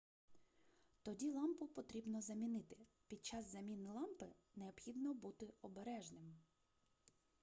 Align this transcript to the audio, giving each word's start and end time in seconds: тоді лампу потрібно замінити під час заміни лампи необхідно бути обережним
тоді 1.01 1.31
лампу 1.31 1.67
потрібно 1.67 2.21
замінити 2.21 2.77
під 3.07 3.25
час 3.25 3.51
заміни 3.51 3.89
лампи 3.91 4.27
необхідно 4.55 5.13
бути 5.13 5.53
обережним 5.61 6.39